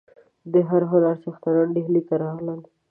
[0.51, 2.59] د هر هنر څښتنان ډهلي ته راغلل.